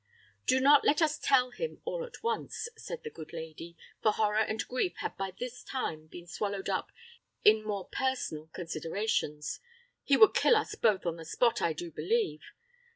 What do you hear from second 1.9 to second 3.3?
at once," said the